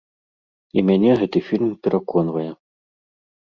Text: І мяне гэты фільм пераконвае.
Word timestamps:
І 0.77 0.83
мяне 0.87 1.11
гэты 1.19 1.39
фільм 1.49 1.69
пераконвае. 1.89 2.47